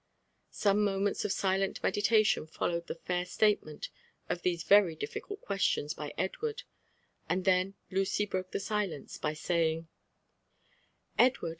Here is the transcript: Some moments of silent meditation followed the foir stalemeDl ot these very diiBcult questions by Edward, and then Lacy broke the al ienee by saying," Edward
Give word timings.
Some 0.55 0.83
moments 0.83 1.25
of 1.25 1.31
silent 1.31 1.83
meditation 1.83 2.47
followed 2.47 2.87
the 2.87 2.95
foir 2.95 3.23
stalemeDl 3.23 3.89
ot 4.31 4.41
these 4.41 4.63
very 4.63 4.95
diiBcult 4.95 5.41
questions 5.41 5.93
by 5.93 6.11
Edward, 6.17 6.63
and 7.29 7.45
then 7.45 7.75
Lacy 7.91 8.25
broke 8.25 8.49
the 8.49 8.57
al 8.67 8.87
ienee 8.87 9.21
by 9.21 9.33
saying," 9.33 9.89
Edward 11.19 11.49